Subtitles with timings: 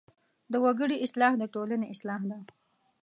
[0.51, 2.39] د وګړي اصلاح د ټولنې اصلاح ده.